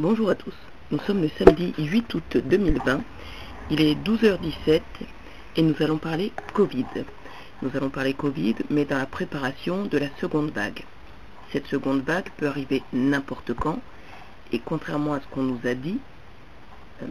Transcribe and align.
Bonjour 0.00 0.30
à 0.30 0.34
tous. 0.34 0.54
Nous 0.90 0.98
sommes 1.00 1.20
le 1.20 1.28
samedi 1.28 1.74
8 1.76 2.14
août 2.14 2.38
2020. 2.42 3.02
Il 3.70 3.82
est 3.82 3.96
12h17 3.96 4.80
et 5.56 5.62
nous 5.62 5.74
allons 5.80 5.98
parler 5.98 6.32
Covid. 6.54 6.86
Nous 7.60 7.68
allons 7.74 7.90
parler 7.90 8.14
Covid, 8.14 8.54
mais 8.70 8.86
dans 8.86 8.96
la 8.96 9.04
préparation 9.04 9.84
de 9.84 9.98
la 9.98 10.06
seconde 10.18 10.52
vague. 10.52 10.84
Cette 11.52 11.66
seconde 11.66 12.00
vague 12.00 12.30
peut 12.38 12.46
arriver 12.46 12.82
n'importe 12.94 13.52
quand 13.52 13.78
et 14.52 14.58
contrairement 14.58 15.12
à 15.12 15.20
ce 15.20 15.26
qu'on 15.26 15.42
nous 15.42 15.60
a 15.64 15.74
dit, 15.74 15.98
euh, 17.02 17.06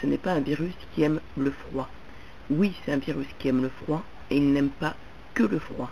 ce 0.00 0.06
n'est 0.06 0.16
pas 0.16 0.32
un 0.32 0.40
virus 0.40 0.72
qui 0.94 1.02
aime 1.02 1.20
le 1.36 1.50
froid. 1.50 1.90
Oui, 2.48 2.72
c'est 2.82 2.92
un 2.92 2.96
virus 2.96 3.28
qui 3.40 3.48
aime 3.48 3.60
le 3.60 3.70
froid 3.84 4.02
et 4.30 4.38
il 4.38 4.54
n'aime 4.54 4.70
pas 4.70 4.94
que 5.34 5.42
le 5.42 5.58
froid. 5.58 5.90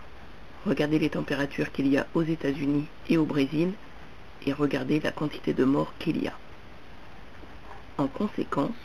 Regardez 0.65 0.97
les 0.97 1.11
températures 1.11 1.71
qu'il 1.71 1.85
y 1.85 1.99
a 1.99 2.07
aux 2.15 2.23
États-Unis 2.23 2.87
et 3.09 3.19
au 3.19 3.25
Brésil 3.25 3.73
et 4.45 4.53
regardez 4.53 4.99
la 4.99 5.11
quantité 5.11 5.53
de 5.53 5.63
morts 5.63 5.93
qu'il 5.99 6.21
y 6.21 6.27
a. 6.27 6.33
En 7.97 8.07
conséquence, 8.07 8.75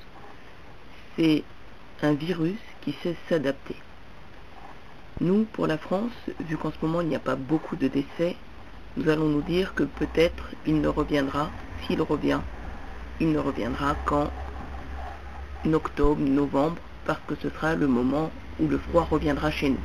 c'est 1.16 1.42
un 2.02 2.12
virus 2.12 2.58
qui 2.82 2.94
sait 3.02 3.16
s'adapter. 3.28 3.76
Nous, 5.20 5.44
pour 5.44 5.66
la 5.66 5.78
France, 5.78 6.12
vu 6.40 6.56
qu'en 6.56 6.70
ce 6.70 6.84
moment 6.84 7.00
il 7.00 7.08
n'y 7.08 7.16
a 7.16 7.20
pas 7.20 7.36
beaucoup 7.36 7.76
de 7.76 7.88
décès, 7.88 8.36
nous 8.96 9.08
allons 9.08 9.28
nous 9.28 9.42
dire 9.42 9.74
que 9.74 9.84
peut-être 9.84 10.50
il 10.66 10.80
ne 10.80 10.88
reviendra, 10.88 11.50
s'il 11.86 12.02
revient, 12.02 12.40
il 13.20 13.32
ne 13.32 13.38
reviendra 13.38 13.94
qu'en 14.04 14.30
octobre, 15.72 16.20
novembre, 16.20 16.76
parce 17.06 17.20
que 17.26 17.34
ce 17.36 17.48
sera 17.48 17.74
le 17.74 17.86
moment 17.86 18.30
où 18.60 18.68
le 18.68 18.78
froid 18.78 19.06
reviendra 19.10 19.50
chez 19.50 19.70
nous. 19.70 19.80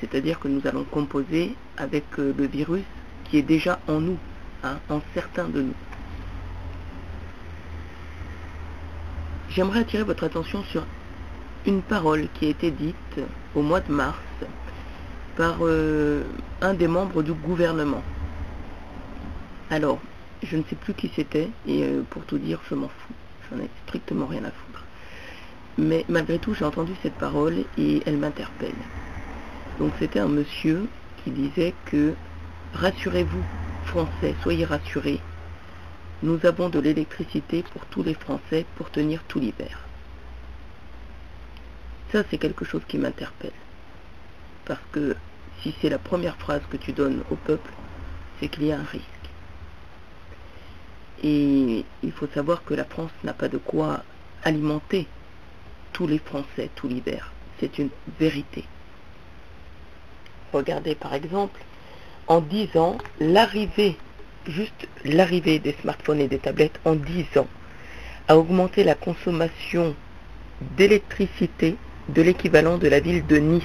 C'est-à-dire 0.00 0.38
que 0.38 0.48
nous 0.48 0.66
allons 0.66 0.84
composer 0.84 1.54
avec 1.76 2.04
euh, 2.18 2.34
le 2.36 2.46
virus 2.46 2.84
qui 3.24 3.38
est 3.38 3.42
déjà 3.42 3.80
en 3.88 4.00
nous, 4.00 4.18
en 4.64 5.00
certains 5.14 5.48
de 5.48 5.62
nous. 5.62 5.74
J'aimerais 9.48 9.80
attirer 9.80 10.02
votre 10.02 10.24
attention 10.24 10.62
sur 10.64 10.84
une 11.66 11.82
parole 11.82 12.28
qui 12.34 12.46
a 12.46 12.48
été 12.48 12.70
dite 12.70 13.20
au 13.54 13.62
mois 13.62 13.80
de 13.80 13.92
mars 13.92 14.18
par 15.36 15.56
euh, 15.62 16.22
un 16.60 16.74
des 16.74 16.88
membres 16.88 17.22
du 17.22 17.32
gouvernement. 17.32 18.02
Alors, 19.70 19.98
je 20.42 20.56
ne 20.56 20.62
sais 20.68 20.76
plus 20.76 20.94
qui 20.94 21.10
c'était, 21.14 21.48
et 21.66 21.84
euh, 21.84 22.02
pour 22.10 22.22
tout 22.24 22.38
dire, 22.38 22.60
je 22.68 22.74
m'en 22.74 22.88
fous. 22.88 23.14
J'en 23.50 23.58
ai 23.58 23.68
strictement 23.86 24.26
rien 24.26 24.44
à 24.44 24.50
foutre. 24.50 24.84
Mais 25.78 26.04
malgré 26.08 26.38
tout, 26.38 26.54
j'ai 26.54 26.64
entendu 26.64 26.92
cette 27.02 27.14
parole 27.14 27.64
et 27.76 28.02
elle 28.06 28.16
m'interpelle. 28.16 28.72
Donc 29.78 29.92
c'était 29.98 30.20
un 30.20 30.28
monsieur 30.28 30.88
qui 31.22 31.30
disait 31.30 31.74
que 31.86 32.14
rassurez-vous, 32.74 33.42
Français, 33.96 34.34
soyez 34.42 34.66
rassurés, 34.66 35.20
nous 36.22 36.44
avons 36.44 36.68
de 36.68 36.78
l'électricité 36.78 37.62
pour 37.62 37.86
tous 37.86 38.02
les 38.02 38.12
Français 38.12 38.66
pour 38.76 38.90
tenir 38.90 39.22
tout 39.22 39.40
l'hiver. 39.40 39.80
Ça, 42.12 42.22
c'est 42.28 42.36
quelque 42.36 42.66
chose 42.66 42.82
qui 42.86 42.98
m'interpelle. 42.98 43.58
Parce 44.66 44.82
que 44.92 45.16
si 45.62 45.74
c'est 45.80 45.88
la 45.88 45.98
première 45.98 46.36
phrase 46.36 46.60
que 46.68 46.76
tu 46.76 46.92
donnes 46.92 47.22
au 47.30 47.36
peuple, 47.36 47.72
c'est 48.38 48.48
qu'il 48.48 48.64
y 48.64 48.72
a 48.72 48.78
un 48.78 48.84
risque. 48.84 49.06
Et 51.24 51.82
il 52.02 52.12
faut 52.12 52.28
savoir 52.34 52.64
que 52.64 52.74
la 52.74 52.84
France 52.84 53.12
n'a 53.24 53.32
pas 53.32 53.48
de 53.48 53.56
quoi 53.56 54.02
alimenter 54.44 55.06
tous 55.94 56.06
les 56.06 56.18
Français 56.18 56.68
tout 56.74 56.86
l'hiver. 56.86 57.32
C'est 57.60 57.78
une 57.78 57.88
vérité. 58.20 58.66
Regardez 60.52 60.94
par 60.94 61.14
exemple, 61.14 61.62
en 62.28 62.40
10 62.40 62.76
ans, 62.76 62.98
l'arrivée, 63.20 63.96
juste 64.46 64.88
l'arrivée 65.04 65.58
des 65.58 65.74
smartphones 65.80 66.20
et 66.20 66.28
des 66.28 66.38
tablettes 66.38 66.80
en 66.84 66.94
10 66.94 67.38
ans, 67.38 67.48
a 68.28 68.36
augmenté 68.36 68.84
la 68.84 68.94
consommation 68.94 69.94
d'électricité 70.76 71.76
de 72.08 72.22
l'équivalent 72.22 72.78
de 72.78 72.88
la 72.88 73.00
ville 73.00 73.26
de 73.26 73.36
Nice, 73.36 73.62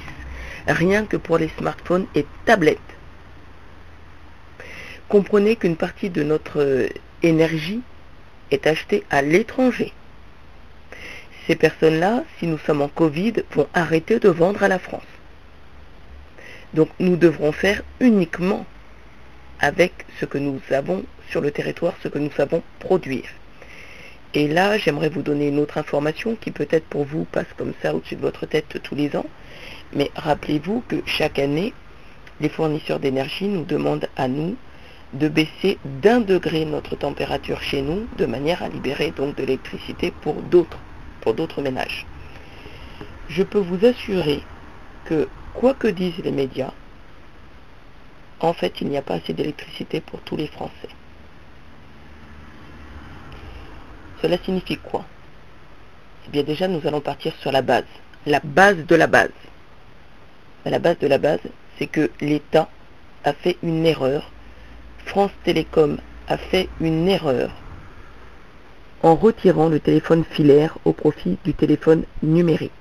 rien 0.66 1.04
que 1.04 1.16
pour 1.16 1.38
les 1.38 1.50
smartphones 1.58 2.06
et 2.14 2.26
tablettes. 2.44 2.78
Comprenez 5.08 5.56
qu'une 5.56 5.76
partie 5.76 6.10
de 6.10 6.22
notre 6.22 6.88
énergie 7.22 7.82
est 8.50 8.66
achetée 8.66 9.04
à 9.10 9.22
l'étranger. 9.22 9.92
Ces 11.46 11.56
personnes-là, 11.56 12.24
si 12.38 12.46
nous 12.46 12.58
sommes 12.58 12.82
en 12.82 12.88
Covid, 12.88 13.34
vont 13.54 13.66
arrêter 13.74 14.20
de 14.20 14.28
vendre 14.28 14.62
à 14.62 14.68
la 14.68 14.78
France. 14.78 15.02
Donc 16.74 16.88
nous 16.98 17.16
devrons 17.16 17.52
faire 17.52 17.82
uniquement 18.00 18.64
avec 19.60 19.92
ce 20.18 20.24
que 20.24 20.38
nous 20.38 20.60
avons 20.70 21.04
sur 21.30 21.40
le 21.40 21.50
territoire, 21.50 21.94
ce 22.02 22.08
que 22.08 22.18
nous 22.18 22.30
savons 22.32 22.62
produire. 22.80 23.28
Et 24.34 24.48
là, 24.48 24.78
j'aimerais 24.78 25.10
vous 25.10 25.22
donner 25.22 25.48
une 25.48 25.58
autre 25.58 25.76
information 25.76 26.36
qui 26.40 26.50
peut-être 26.50 26.86
pour 26.86 27.04
vous 27.04 27.24
passe 27.24 27.46
comme 27.56 27.74
ça 27.82 27.94
au-dessus 27.94 28.16
de 28.16 28.22
votre 28.22 28.46
tête 28.46 28.80
tous 28.82 28.94
les 28.94 29.14
ans. 29.14 29.26
Mais 29.94 30.10
rappelez-vous 30.16 30.82
que 30.88 30.96
chaque 31.04 31.38
année, 31.38 31.74
les 32.40 32.48
fournisseurs 32.48 32.98
d'énergie 32.98 33.46
nous 33.46 33.64
demandent 33.64 34.08
à 34.16 34.28
nous 34.28 34.56
de 35.12 35.28
baisser 35.28 35.76
d'un 35.84 36.20
degré 36.20 36.64
notre 36.64 36.96
température 36.96 37.60
chez 37.60 37.82
nous 37.82 38.06
de 38.16 38.24
manière 38.24 38.62
à 38.62 38.68
libérer 38.68 39.10
donc 39.10 39.36
de 39.36 39.42
l'électricité 39.42 40.10
pour 40.22 40.34
d'autres, 40.34 40.78
pour 41.20 41.34
d'autres 41.34 41.60
ménages. 41.60 42.06
Je 43.28 43.42
peux 43.42 43.58
vous 43.58 43.84
assurer 43.84 44.40
que 45.04 45.28
quoi 45.54 45.74
que 45.74 45.88
disent 45.88 46.18
les 46.18 46.30
médias, 46.30 46.72
en 48.40 48.52
fait, 48.52 48.80
il 48.80 48.88
n'y 48.88 48.96
a 48.96 49.02
pas 49.02 49.14
assez 49.14 49.32
d'électricité 49.32 50.00
pour 50.00 50.20
tous 50.20 50.36
les 50.36 50.48
Français. 50.48 50.88
Cela 54.20 54.38
signifie 54.38 54.78
quoi? 54.78 55.04
Eh 56.26 56.30
bien 56.30 56.42
déjà, 56.42 56.68
nous 56.68 56.86
allons 56.86 57.00
partir 57.00 57.34
sur 57.36 57.52
la 57.52 57.62
base. 57.62 57.84
La 58.26 58.40
base 58.40 58.84
de 58.86 58.94
la 58.94 59.06
base. 59.06 59.30
La 60.64 60.78
base 60.78 60.98
de 60.98 61.06
la 61.06 61.18
base, 61.18 61.40
c'est 61.78 61.88
que 61.88 62.10
l'État 62.20 62.68
a 63.24 63.32
fait 63.32 63.56
une 63.62 63.84
erreur. 63.86 64.30
France 65.04 65.32
Télécom 65.44 65.98
a 66.28 66.36
fait 66.36 66.68
une 66.80 67.08
erreur 67.08 67.50
en 69.02 69.16
retirant 69.16 69.68
le 69.68 69.80
téléphone 69.80 70.24
filaire 70.24 70.78
au 70.84 70.92
profit 70.92 71.36
du 71.44 71.54
téléphone 71.54 72.04
numérique. 72.22 72.72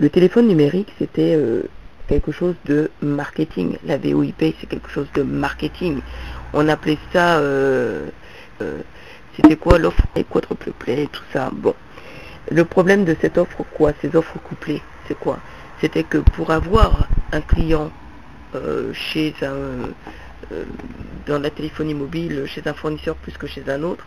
Le 0.00 0.08
téléphone 0.10 0.46
numérique, 0.46 0.94
c'était 1.00 1.34
euh, 1.34 1.62
quelque 2.06 2.30
chose 2.30 2.54
de 2.66 2.88
marketing. 3.02 3.78
La 3.84 3.98
VOIP, 3.98 4.54
c'est 4.60 4.68
quelque 4.68 4.88
chose 4.88 5.08
de 5.14 5.24
marketing. 5.24 5.98
On 6.52 6.68
appelait 6.68 6.98
ça... 7.12 7.38
Euh, 7.38 8.06
euh, 8.62 8.78
c'était 9.34 9.56
quoi 9.56 9.76
l'offre 9.76 10.04
et 10.14 10.22
quadruple 10.22 10.70
play, 10.78 11.08
tout 11.10 11.24
ça. 11.32 11.50
Bon. 11.52 11.74
Le 12.48 12.64
problème 12.64 13.04
de 13.04 13.16
cette 13.20 13.38
offre, 13.38 13.64
quoi 13.74 13.92
Ces 14.00 14.14
offres 14.14 14.38
couplées, 14.38 14.82
c'est 15.08 15.18
quoi? 15.18 15.40
C'était 15.80 16.04
que 16.04 16.18
pour 16.18 16.52
avoir 16.52 17.08
un 17.32 17.40
client 17.40 17.90
chez 18.94 19.34
un... 19.42 19.90
dans 21.26 21.38
la 21.38 21.50
téléphonie 21.50 21.94
mobile, 21.94 22.44
chez 22.46 22.62
un 22.66 22.72
fournisseur 22.72 23.14
plus 23.16 23.36
que 23.36 23.46
chez 23.46 23.62
un 23.68 23.82
autre, 23.82 24.04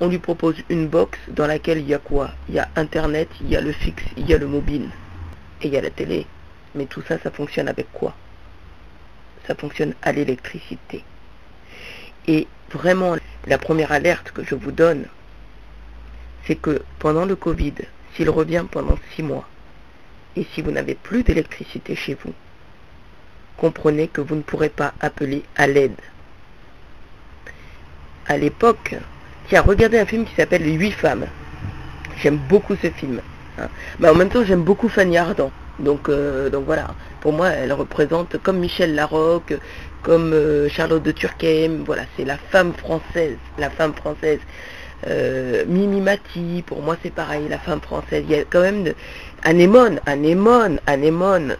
on 0.00 0.08
lui 0.08 0.18
propose 0.18 0.56
une 0.68 0.86
box 0.86 1.18
dans 1.28 1.46
laquelle 1.46 1.78
il 1.78 1.88
y 1.88 1.94
a 1.94 1.98
quoi? 1.98 2.30
Il 2.48 2.54
y 2.54 2.58
a 2.58 2.68
Internet, 2.76 3.28
il 3.42 3.50
y 3.50 3.56
a 3.56 3.60
le 3.60 3.72
fixe, 3.72 4.04
il 4.16 4.26
y 4.26 4.32
a 4.32 4.38
le 4.38 4.46
mobile 4.46 4.88
et 5.62 5.66
il 5.66 5.72
y 5.72 5.76
a 5.76 5.82
la 5.82 5.90
télé. 5.90 6.26
Mais 6.74 6.86
tout 6.86 7.02
ça, 7.02 7.18
ça 7.18 7.30
fonctionne 7.30 7.68
avec 7.68 7.92
quoi? 7.92 8.14
Ça 9.46 9.54
fonctionne 9.54 9.94
à 10.02 10.12
l'électricité. 10.12 11.04
Et 12.26 12.46
vraiment, 12.70 13.16
la 13.46 13.58
première 13.58 13.92
alerte 13.92 14.30
que 14.30 14.44
je 14.44 14.54
vous 14.54 14.72
donne, 14.72 15.06
c'est 16.46 16.56
que 16.56 16.82
pendant 16.98 17.24
le 17.24 17.36
Covid, 17.36 17.74
s'il 18.14 18.30
revient 18.30 18.64
pendant 18.70 18.98
six 19.14 19.22
mois, 19.22 19.48
et 20.36 20.46
si 20.54 20.62
vous 20.62 20.70
n'avez 20.70 20.94
plus 20.94 21.22
d'électricité 21.22 21.96
chez 21.96 22.16
vous, 22.22 22.32
comprenez 23.56 24.08
que 24.08 24.20
vous 24.20 24.36
ne 24.36 24.42
pourrez 24.42 24.68
pas 24.68 24.94
appeler 25.00 25.42
à 25.56 25.66
l'aide. 25.66 26.00
À 28.26 28.38
l'époque, 28.38 28.94
tiens, 29.48 29.62
regardez 29.62 29.98
un 29.98 30.06
film 30.06 30.24
qui 30.24 30.34
s'appelle 30.34 30.62
Les 30.62 30.74
Huit 30.74 30.92
femmes. 30.92 31.26
J'aime 32.18 32.36
beaucoup 32.36 32.76
ce 32.76 32.90
film. 32.90 33.20
Hein. 33.60 33.68
Mais 33.98 34.08
en 34.08 34.14
même 34.14 34.28
temps, 34.28 34.44
j'aime 34.44 34.62
beaucoup 34.62 34.88
Fanny 34.88 35.18
Ardant. 35.18 35.50
Donc, 35.80 36.08
euh, 36.08 36.50
donc 36.50 36.66
voilà, 36.66 36.88
pour 37.20 37.32
moi, 37.32 37.48
elle 37.48 37.72
représente 37.72 38.36
comme 38.42 38.58
Michel 38.58 38.94
Larocque, 38.94 39.58
comme 40.02 40.32
euh, 40.32 40.68
Charlotte 40.68 41.02
de 41.02 41.12
Turckheim, 41.12 41.84
voilà, 41.86 42.02
c'est 42.16 42.24
la 42.24 42.36
femme 42.36 42.72
française, 42.74 43.36
la 43.58 43.70
femme 43.70 43.94
française. 43.94 44.40
Euh, 45.06 45.64
Mimi 45.66 46.02
Mati, 46.02 46.62
pour 46.66 46.82
moi 46.82 46.94
c'est 47.02 47.12
pareil, 47.12 47.48
la 47.48 47.58
femme 47.58 47.80
française. 47.80 48.22
Il 48.28 48.36
y 48.36 48.38
a 48.38 48.44
quand 48.44 48.60
même 48.60 48.84
de... 48.84 48.94
Anémone, 49.42 50.00
Anémone, 50.04 50.78
Anémone. 50.86 51.56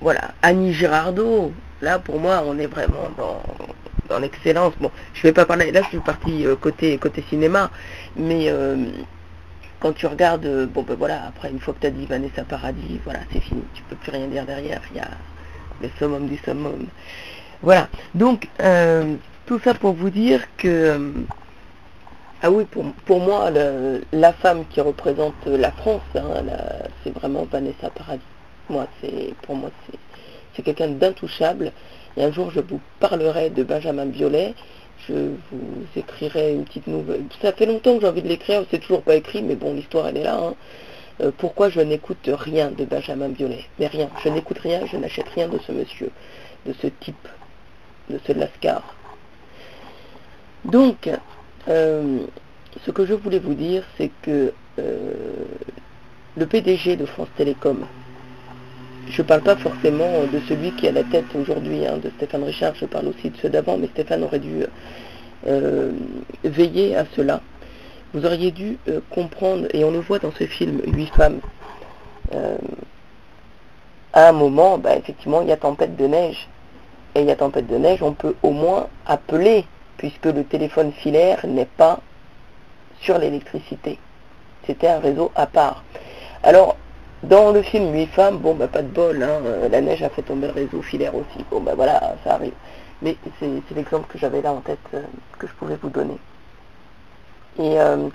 voilà, 0.00 0.32
Annie 0.42 0.74
Girardot. 0.74 1.52
Là, 1.80 1.98
pour 2.00 2.18
moi, 2.18 2.42
on 2.44 2.58
est 2.58 2.66
vraiment 2.66 3.08
dans, 3.16 3.40
dans 4.08 4.18
l'excellence. 4.18 4.74
Bon, 4.80 4.90
je 5.14 5.22
vais 5.22 5.32
pas 5.32 5.46
parler, 5.46 5.70
là 5.70 5.80
je 5.82 5.88
suis 5.88 5.98
partie 6.00 6.44
côté, 6.60 6.98
côté 6.98 7.24
cinéma, 7.30 7.70
mais 8.16 8.52
quand 9.80 9.92
tu 9.92 10.06
regardes, 10.06 10.66
bon 10.66 10.82
ben 10.82 10.94
voilà, 10.96 11.26
après 11.28 11.50
une 11.50 11.60
fois 11.60 11.74
que 11.74 11.80
tu 11.80 11.86
as 11.86 11.90
dit 11.90 12.06
Vanessa 12.06 12.42
Paradis, 12.44 13.00
voilà, 13.04 13.20
c'est 13.32 13.40
fini, 13.40 13.62
tu 13.74 13.82
peux 13.84 13.96
plus 13.96 14.10
rien 14.12 14.26
dire 14.26 14.44
derrière, 14.44 14.80
il 14.90 14.96
y 14.96 15.00
a 15.00 15.08
le 15.82 15.88
summum 15.98 16.26
du 16.26 16.36
summum. 16.38 16.86
Voilà, 17.62 17.88
donc 18.14 18.48
Tout 19.48 19.58
ça 19.60 19.72
pour 19.72 19.94
vous 19.94 20.10
dire 20.10 20.42
que... 20.58 21.00
Ah 22.42 22.50
oui, 22.50 22.66
pour, 22.66 22.84
pour 23.06 23.18
moi, 23.18 23.50
le- 23.50 24.02
la 24.12 24.34
femme 24.34 24.64
qui 24.68 24.82
représente 24.82 25.46
la 25.46 25.72
France, 25.72 26.02
hein, 26.14 26.44
c'est 27.02 27.14
vraiment 27.14 27.46
Vanessa 27.50 27.88
Paradis. 27.88 28.20
Moi, 28.68 28.86
c'est 29.00 29.32
pour 29.40 29.56
moi, 29.56 29.70
c'est 30.54 30.62
quelqu'un 30.62 30.88
d'intouchable. 30.88 31.72
Et 32.18 32.24
un 32.24 32.30
jour, 32.30 32.50
je 32.50 32.60
vous 32.60 32.78
parlerai 33.00 33.48
de 33.48 33.62
Benjamin 33.62 34.04
Biolay. 34.04 34.54
Je 35.06 35.14
vous 35.52 35.86
écrirai 35.96 36.54
une 36.54 36.64
petite 36.64 36.86
nouvelle. 36.86 37.22
Ça 37.40 37.52
fait 37.52 37.66
longtemps 37.66 37.94
que 37.94 38.00
j'ai 38.02 38.08
envie 38.08 38.22
de 38.22 38.28
l'écrire, 38.28 38.64
c'est 38.70 38.78
toujours 38.78 39.02
pas 39.02 39.14
écrit, 39.14 39.42
mais 39.42 39.54
bon, 39.54 39.74
l'histoire, 39.74 40.08
elle 40.08 40.18
est 40.18 40.24
là. 40.24 40.38
hein. 40.38 40.54
Euh, 41.20 41.30
pourquoi 41.36 41.68
je 41.68 41.80
n'écoute 41.80 42.28
rien 42.32 42.70
de 42.70 42.84
Benjamin 42.84 43.28
Biolay? 43.28 43.64
Mais 43.78 43.86
rien, 43.86 44.08
je 44.22 44.28
n'écoute 44.28 44.58
rien, 44.58 44.86
je 44.86 44.96
n'achète 44.96 45.28
rien 45.34 45.48
de 45.48 45.58
ce 45.58 45.72
monsieur, 45.72 46.10
de 46.66 46.72
ce 46.80 46.86
type, 46.86 47.28
de 48.10 48.20
ce 48.26 48.32
Lascar. 48.32 48.94
Donc, 50.64 51.10
euh, 51.68 52.18
ce 52.84 52.90
que 52.90 53.06
je 53.06 53.14
voulais 53.14 53.38
vous 53.38 53.54
dire, 53.54 53.84
c'est 53.96 54.10
que 54.22 54.52
euh, 54.78 55.12
le 56.36 56.46
PDG 56.46 56.96
de 56.96 57.06
France 57.06 57.28
Télécom, 57.36 57.86
je 59.10 59.22
ne 59.22 59.26
parle 59.26 59.42
pas 59.42 59.56
forcément 59.56 60.24
de 60.32 60.40
celui 60.48 60.72
qui 60.72 60.88
à 60.88 60.92
la 60.92 61.04
tête 61.04 61.26
aujourd'hui, 61.34 61.86
hein, 61.86 61.98
de 61.98 62.10
Stéphane 62.10 62.44
Richard, 62.44 62.74
je 62.74 62.84
parle 62.84 63.08
aussi 63.08 63.30
de 63.30 63.36
ceux 63.36 63.48
d'avant, 63.48 63.76
mais 63.78 63.88
Stéphane 63.88 64.22
aurait 64.24 64.38
dû 64.38 64.64
euh, 65.46 65.92
veiller 66.44 66.96
à 66.96 67.04
cela. 67.16 67.40
Vous 68.12 68.24
auriez 68.24 68.50
dû 68.50 68.78
euh, 68.88 69.00
comprendre, 69.10 69.66
et 69.72 69.84
on 69.84 69.90
le 69.90 69.98
voit 69.98 70.18
dans 70.18 70.32
ce 70.32 70.44
film, 70.44 70.80
Huit 70.86 71.12
femmes, 71.14 71.40
euh, 72.34 72.56
à 74.12 74.28
un 74.28 74.32
moment, 74.32 74.78
bah, 74.78 74.96
effectivement, 74.96 75.42
il 75.42 75.48
y 75.48 75.52
a 75.52 75.56
tempête 75.56 75.96
de 75.96 76.06
neige. 76.06 76.48
Et 77.14 77.20
il 77.20 77.26
y 77.26 77.30
a 77.30 77.36
tempête 77.36 77.66
de 77.66 77.76
neige, 77.76 78.02
on 78.02 78.12
peut 78.12 78.34
au 78.42 78.50
moins 78.50 78.88
appeler, 79.06 79.64
puisque 79.96 80.26
le 80.26 80.44
téléphone 80.44 80.92
filaire 80.92 81.46
n'est 81.46 81.66
pas 81.66 82.00
sur 83.00 83.18
l'électricité. 83.18 83.98
C'était 84.66 84.88
un 84.88 85.00
réseau 85.00 85.30
à 85.34 85.46
part. 85.46 85.84
Alors, 86.42 86.76
dans 87.22 87.52
le 87.52 87.62
film 87.62 87.92
Huit 87.92 88.06
femmes, 88.06 88.38
bon, 88.38 88.54
bah, 88.54 88.68
pas 88.68 88.82
de 88.82 88.88
bol, 88.88 89.22
hein, 89.22 89.40
euh, 89.44 89.68
la 89.68 89.80
neige 89.80 90.02
a 90.02 90.08
fait 90.08 90.22
tomber 90.22 90.46
le 90.46 90.52
réseau 90.52 90.82
filaire 90.82 91.14
aussi. 91.14 91.44
Bon, 91.50 91.60
bah 91.60 91.74
voilà, 91.74 92.16
ça 92.24 92.34
arrive. 92.34 92.54
Mais 93.02 93.16
c'est 93.38 93.74
l'exemple 93.74 94.06
que 94.08 94.18
j'avais 94.18 94.42
là 94.42 94.52
en 94.52 94.60
tête, 94.60 94.78
euh, 94.94 95.02
que 95.38 95.46
je 95.46 95.52
pouvais 95.54 95.76
vous 95.76 95.90
donner. 95.90 96.18
Et, 97.58 97.80
euh, 97.80 98.08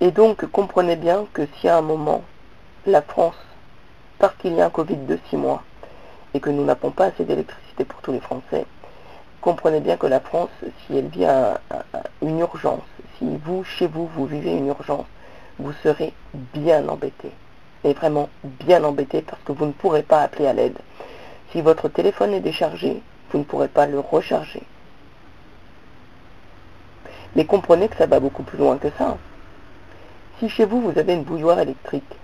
et 0.00 0.10
donc, 0.10 0.46
comprenez 0.46 0.96
bien 0.96 1.26
que 1.32 1.46
si 1.58 1.68
à 1.68 1.78
un 1.78 1.82
moment, 1.82 2.24
la 2.86 3.02
France, 3.02 3.36
parce 4.18 4.34
qu'il 4.36 4.54
y 4.54 4.60
a 4.60 4.66
un 4.66 4.70
Covid 4.70 4.96
de 4.96 5.18
six 5.28 5.36
mois, 5.36 5.62
et 6.34 6.40
que 6.40 6.50
nous 6.50 6.64
n'avons 6.64 6.90
pas 6.90 7.06
assez 7.06 7.24
d'électricité 7.24 7.84
pour 7.84 8.00
tous 8.02 8.12
les 8.12 8.20
Français, 8.20 8.66
comprenez 9.40 9.80
bien 9.80 9.96
que 9.96 10.06
la 10.06 10.20
France, 10.20 10.50
si 10.86 10.96
elle 10.96 11.08
vit 11.08 11.24
un- 11.24 11.58
un- 11.70 12.02
une 12.22 12.38
urgence, 12.40 12.84
si 13.18 13.38
vous, 13.44 13.64
chez 13.64 13.86
vous, 13.86 14.06
vous 14.08 14.26
vivez 14.26 14.52
une 14.52 14.66
urgence, 14.68 15.06
vous 15.58 15.72
serez 15.82 16.12
bien 16.34 16.88
embêté. 16.88 17.32
Vraiment 17.94 18.28
bien 18.42 18.82
embêté 18.82 19.22
parce 19.22 19.40
que 19.44 19.52
vous 19.52 19.66
ne 19.66 19.72
pourrez 19.72 20.02
pas 20.02 20.22
appeler 20.22 20.46
à 20.46 20.52
l'aide. 20.52 20.78
Si 21.52 21.60
votre 21.60 21.88
téléphone 21.88 22.34
est 22.34 22.40
déchargé, 22.40 23.00
vous 23.30 23.38
ne 23.38 23.44
pourrez 23.44 23.68
pas 23.68 23.86
le 23.86 24.00
recharger. 24.00 24.62
Mais 27.36 27.44
comprenez 27.44 27.88
que 27.88 27.96
ça 27.96 28.06
va 28.06 28.18
beaucoup 28.18 28.42
plus 28.42 28.58
loin 28.58 28.76
que 28.78 28.88
ça. 28.98 29.16
Si 30.38 30.48
chez 30.48 30.64
vous, 30.64 30.80
vous 30.80 30.98
avez 30.98 31.14
une 31.14 31.22
bouilloire 31.22 31.60
électrique, 31.60 32.16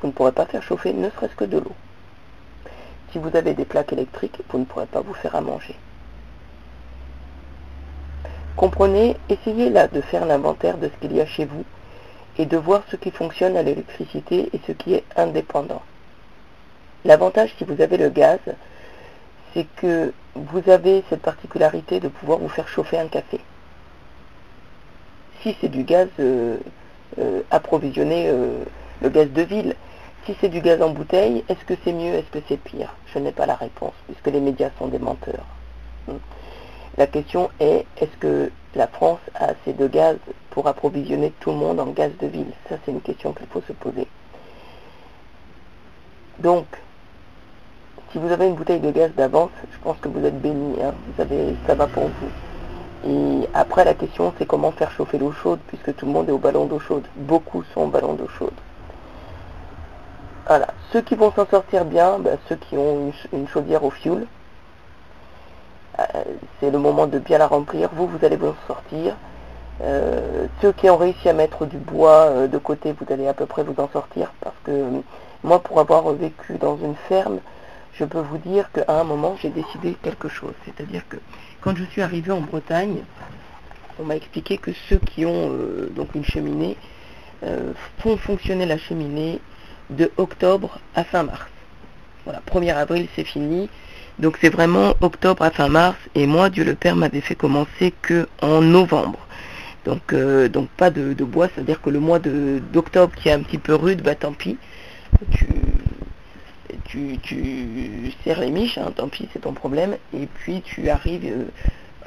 vous 0.00 0.08
ne 0.08 0.12
pourrez 0.12 0.32
pas 0.32 0.46
faire 0.46 0.62
chauffer 0.62 0.92
ne 0.92 1.10
serait-ce 1.10 1.36
que 1.36 1.44
de 1.44 1.58
l'eau. 1.58 1.74
Si 3.12 3.18
vous 3.18 3.36
avez 3.36 3.54
des 3.54 3.64
plaques 3.64 3.92
électriques, 3.92 4.40
vous 4.48 4.58
ne 4.58 4.64
pourrez 4.64 4.86
pas 4.86 5.02
vous 5.02 5.14
faire 5.14 5.36
à 5.36 5.40
manger. 5.40 5.76
Comprenez, 8.56 9.16
essayez 9.28 9.68
là 9.68 9.88
de 9.88 10.00
faire 10.00 10.24
l'inventaire 10.24 10.78
de 10.78 10.88
ce 10.88 11.00
qu'il 11.00 11.14
y 11.14 11.20
a 11.20 11.26
chez 11.26 11.44
vous 11.44 11.64
et 12.38 12.46
de 12.46 12.56
voir 12.56 12.82
ce 12.90 12.96
qui 12.96 13.10
fonctionne 13.10 13.56
à 13.56 13.62
l'électricité 13.62 14.50
et 14.52 14.60
ce 14.66 14.72
qui 14.72 14.94
est 14.94 15.04
indépendant. 15.16 15.82
L'avantage 17.04 17.54
si 17.58 17.64
vous 17.64 17.80
avez 17.80 17.96
le 17.96 18.10
gaz, 18.10 18.40
c'est 19.54 19.66
que 19.76 20.12
vous 20.34 20.70
avez 20.70 21.02
cette 21.08 21.22
particularité 21.22 22.00
de 22.00 22.08
pouvoir 22.08 22.38
vous 22.38 22.48
faire 22.48 22.68
chauffer 22.68 22.98
un 22.98 23.08
café. 23.08 23.40
Si 25.42 25.56
c'est 25.60 25.68
du 25.68 25.84
gaz 25.84 26.08
euh, 26.20 26.58
euh, 27.18 27.42
approvisionné, 27.50 28.28
euh, 28.28 28.62
le 29.00 29.08
gaz 29.08 29.30
de 29.30 29.42
ville, 29.42 29.74
si 30.26 30.36
c'est 30.40 30.50
du 30.50 30.60
gaz 30.60 30.82
en 30.82 30.90
bouteille, 30.90 31.44
est-ce 31.48 31.64
que 31.64 31.74
c'est 31.82 31.92
mieux, 31.92 32.14
est-ce 32.14 32.30
que 32.30 32.44
c'est 32.46 32.58
pire? 32.58 32.94
Je 33.12 33.18
n'ai 33.18 33.32
pas 33.32 33.46
la 33.46 33.54
réponse, 33.54 33.94
puisque 34.06 34.26
les 34.26 34.40
médias 34.40 34.70
sont 34.78 34.88
des 34.88 34.98
menteurs. 34.98 35.46
Hmm. 36.06 36.16
La 37.00 37.06
question 37.06 37.48
est, 37.60 37.86
est-ce 37.96 38.14
que 38.18 38.50
la 38.74 38.86
France 38.86 39.20
a 39.34 39.46
assez 39.46 39.72
de 39.72 39.86
gaz 39.86 40.18
pour 40.50 40.66
approvisionner 40.66 41.32
tout 41.40 41.48
le 41.48 41.56
monde 41.56 41.80
en 41.80 41.86
gaz 41.86 42.12
de 42.20 42.26
ville? 42.26 42.52
Ça, 42.68 42.76
c'est 42.84 42.92
une 42.92 43.00
question 43.00 43.32
qu'il 43.32 43.46
faut 43.46 43.62
se 43.66 43.72
poser. 43.72 44.06
Donc, 46.40 46.66
si 48.12 48.18
vous 48.18 48.30
avez 48.30 48.48
une 48.48 48.54
bouteille 48.54 48.80
de 48.80 48.90
gaz 48.90 49.14
d'avance, 49.14 49.48
je 49.72 49.78
pense 49.82 49.96
que 49.96 50.08
vous 50.08 50.22
êtes 50.26 50.38
béni, 50.42 50.76
hein. 50.82 50.92
vous 51.06 51.22
avez, 51.22 51.56
ça 51.66 51.74
va 51.74 51.86
pour 51.86 52.04
vous. 52.04 53.08
Et 53.08 53.48
après, 53.54 53.86
la 53.86 53.94
question, 53.94 54.34
c'est 54.36 54.44
comment 54.44 54.70
faire 54.70 54.90
chauffer 54.90 55.16
l'eau 55.16 55.32
chaude, 55.32 55.60
puisque 55.68 55.96
tout 55.96 56.04
le 56.04 56.12
monde 56.12 56.28
est 56.28 56.32
au 56.32 56.38
ballon 56.38 56.66
d'eau 56.66 56.80
chaude. 56.80 57.06
Beaucoup 57.16 57.62
sont 57.72 57.80
au 57.80 57.86
ballon 57.86 58.12
d'eau 58.12 58.28
chaude. 58.38 58.52
Voilà. 60.46 60.66
Ceux 60.92 61.00
qui 61.00 61.14
vont 61.14 61.32
s'en 61.32 61.46
sortir 61.46 61.86
bien, 61.86 62.18
ben, 62.18 62.36
ceux 62.46 62.56
qui 62.56 62.76
ont 62.76 63.06
une, 63.06 63.12
ch- 63.12 63.28
une 63.32 63.48
chaudière 63.48 63.84
au 63.84 63.90
fioul, 63.90 64.26
c'est 66.60 66.70
le 66.70 66.78
moment 66.78 67.06
de 67.06 67.18
bien 67.18 67.38
la 67.38 67.46
remplir. 67.46 67.90
Vous, 67.92 68.06
vous 68.06 68.24
allez 68.24 68.36
vous 68.36 68.48
en 68.48 68.66
sortir. 68.66 69.16
Euh, 69.82 70.46
ceux 70.60 70.72
qui 70.72 70.90
ont 70.90 70.96
réussi 70.96 71.28
à 71.28 71.32
mettre 71.32 71.64
du 71.66 71.78
bois 71.78 72.26
euh, 72.26 72.48
de 72.48 72.58
côté, 72.58 72.92
vous 72.92 73.12
allez 73.12 73.26
à 73.26 73.34
peu 73.34 73.46
près 73.46 73.62
vous 73.62 73.74
en 73.78 73.88
sortir. 73.88 74.32
Parce 74.40 74.56
que 74.64 74.70
euh, 74.70 75.00
moi, 75.42 75.58
pour 75.62 75.80
avoir 75.80 76.10
vécu 76.12 76.58
dans 76.58 76.76
une 76.76 76.94
ferme, 77.08 77.38
je 77.94 78.04
peux 78.04 78.20
vous 78.20 78.38
dire 78.38 78.70
qu'à 78.72 79.00
un 79.00 79.04
moment, 79.04 79.36
j'ai 79.40 79.50
décidé 79.50 79.96
quelque 80.02 80.28
chose. 80.28 80.52
C'est-à-dire 80.64 81.02
que 81.08 81.16
quand 81.60 81.76
je 81.76 81.84
suis 81.84 82.02
arrivée 82.02 82.32
en 82.32 82.40
Bretagne, 82.40 83.02
on 83.98 84.04
m'a 84.04 84.16
expliqué 84.16 84.58
que 84.58 84.70
ceux 84.88 84.98
qui 84.98 85.24
ont 85.24 85.50
euh, 85.50 85.90
donc 85.94 86.14
une 86.14 86.24
cheminée 86.24 86.76
euh, 87.42 87.72
font 87.98 88.16
fonctionner 88.16 88.66
la 88.66 88.78
cheminée 88.78 89.40
de 89.90 90.10
octobre 90.18 90.78
à 90.94 91.04
fin 91.04 91.22
mars. 91.22 91.46
Voilà, 92.24 92.42
1er 92.50 92.74
avril, 92.74 93.08
c'est 93.16 93.24
fini. 93.24 93.68
Donc 94.18 94.36
c'est 94.40 94.50
vraiment 94.50 94.94
octobre 95.00 95.42
à 95.42 95.50
fin 95.50 95.68
mars. 95.68 95.96
Et 96.14 96.26
moi, 96.26 96.50
Dieu 96.50 96.64
le 96.64 96.74
Père 96.74 96.96
m'avait 96.96 97.20
fait 97.20 97.34
commencer 97.34 97.94
que 98.02 98.28
en 98.42 98.60
novembre. 98.60 99.18
Donc, 99.84 100.12
euh, 100.12 100.48
pas 100.76 100.90
de, 100.90 101.14
bois, 101.24 101.48
c'est-à-dire 101.48 101.80
que 101.80 101.88
le 101.90 102.00
mois 102.00 102.18
d'octobre 102.18 103.14
qui 103.14 103.28
est 103.28 103.32
un 103.32 103.42
petit 103.42 103.58
peu 103.58 103.74
rude, 103.74 104.02
bah 104.02 104.14
tant 104.14 104.32
pis. 104.32 104.58
Tu, 105.30 105.46
tu, 106.84 107.18
tu 107.22 108.12
serres 108.22 108.40
les 108.40 108.50
miches, 108.50 108.78
hein, 108.78 108.92
tant 108.94 109.08
pis, 109.08 109.28
c'est 109.32 109.40
ton 109.40 109.52
problème. 109.52 109.96
Et 110.12 110.26
puis 110.26 110.60
tu 110.62 110.90
arrives 110.90 111.24
euh, 111.24 111.44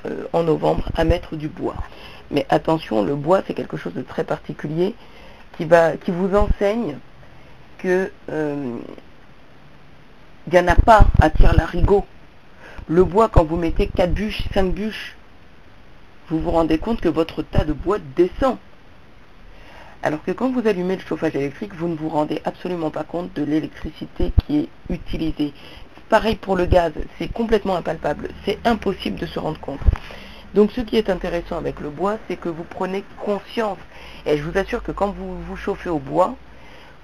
euh, 0.05 0.25
en 0.33 0.43
novembre 0.43 0.89
à 0.95 1.03
mettre 1.03 1.35
du 1.35 1.47
bois. 1.47 1.75
Mais 2.29 2.45
attention, 2.49 3.03
le 3.03 3.15
bois, 3.15 3.41
c'est 3.47 3.53
quelque 3.53 3.77
chose 3.77 3.93
de 3.93 4.03
très 4.03 4.23
particulier 4.23 4.93
qui, 5.57 5.65
va, 5.65 5.97
qui 5.97 6.11
vous 6.11 6.35
enseigne 6.35 6.97
que 7.79 8.11
il 10.47 10.53
n'y 10.53 10.59
en 10.59 10.67
a 10.67 10.75
pas 10.75 11.05
à 11.21 11.29
tire 11.29 11.53
larigot. 11.53 12.05
Le 12.87 13.03
bois, 13.03 13.29
quand 13.29 13.45
vous 13.45 13.55
mettez 13.55 13.87
4 13.87 14.13
bûches, 14.13 14.43
5 14.53 14.73
bûches, 14.73 15.15
vous 16.29 16.39
vous 16.39 16.51
rendez 16.51 16.77
compte 16.77 16.99
que 16.99 17.09
votre 17.09 17.43
tas 17.43 17.63
de 17.63 17.73
bois 17.73 17.97
descend. 18.15 18.57
Alors 20.01 20.21
que 20.23 20.31
quand 20.31 20.51
vous 20.51 20.67
allumez 20.67 20.97
le 20.97 21.01
chauffage 21.01 21.35
électrique, 21.35 21.73
vous 21.75 21.87
ne 21.87 21.95
vous 21.95 22.09
rendez 22.09 22.41
absolument 22.43 22.89
pas 22.89 23.05
compte 23.05 23.33
de 23.35 23.43
l'électricité 23.43 24.33
qui 24.45 24.57
est 24.59 24.69
utilisée. 24.89 25.53
Pareil 26.09 26.35
pour 26.35 26.57
le 26.57 26.65
gaz, 26.65 26.91
c'est 27.17 27.31
complètement 27.31 27.77
impalpable, 27.77 28.27
c'est 28.43 28.59
impossible 28.65 29.17
de 29.17 29.25
se 29.25 29.39
rendre 29.39 29.59
compte. 29.61 29.79
Donc 30.53 30.71
ce 30.71 30.81
qui 30.81 30.97
est 30.97 31.09
intéressant 31.09 31.57
avec 31.57 31.79
le 31.79 31.89
bois, 31.89 32.17
c'est 32.27 32.35
que 32.35 32.49
vous 32.49 32.65
prenez 32.65 33.05
conscience. 33.23 33.79
Et 34.25 34.37
je 34.37 34.43
vous 34.43 34.57
assure 34.57 34.83
que 34.83 34.91
quand 34.91 35.11
vous 35.11 35.41
vous 35.41 35.55
chauffez 35.55 35.89
au 35.89 35.99
bois, 35.99 36.35